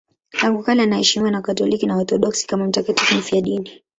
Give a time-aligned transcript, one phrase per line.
[0.31, 3.81] Tangu kale anaheshimiwa na Wakatoliki na Waorthodoksi kama mtakatifu mfiadini.